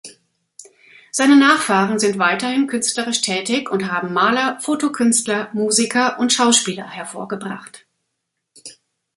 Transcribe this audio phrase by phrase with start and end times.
[1.11, 7.85] Seine Nachfahren sind weiterhin künstlerisch tätig und haben Maler, Fotokünstler, Musiker und Schauspieler hervorgebracht.